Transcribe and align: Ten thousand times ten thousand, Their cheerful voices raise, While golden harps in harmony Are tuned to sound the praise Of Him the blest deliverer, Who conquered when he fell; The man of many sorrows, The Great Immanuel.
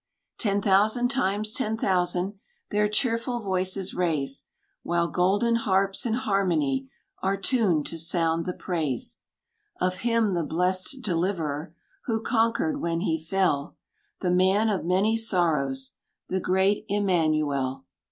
Ten 0.39 0.63
thousand 0.63 1.09
times 1.09 1.53
ten 1.53 1.77
thousand, 1.77 2.39
Their 2.71 2.89
cheerful 2.89 3.39
voices 3.39 3.93
raise, 3.93 4.45
While 4.81 5.07
golden 5.09 5.57
harps 5.57 6.07
in 6.07 6.15
harmony 6.15 6.89
Are 7.21 7.37
tuned 7.37 7.85
to 7.85 7.99
sound 7.99 8.47
the 8.47 8.53
praise 8.53 9.19
Of 9.79 9.99
Him 9.99 10.33
the 10.33 10.43
blest 10.43 11.03
deliverer, 11.03 11.75
Who 12.05 12.19
conquered 12.19 12.81
when 12.81 13.01
he 13.01 13.23
fell; 13.23 13.77
The 14.21 14.31
man 14.31 14.69
of 14.69 14.83
many 14.85 15.15
sorrows, 15.17 15.93
The 16.29 16.39
Great 16.39 16.83
Immanuel. 16.87 17.85